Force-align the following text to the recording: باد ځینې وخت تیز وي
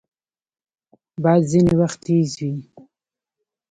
باد 1.23 1.41
ځینې 1.51 1.73
وخت 1.81 1.99
تیز 2.05 2.31
وي 2.39 2.53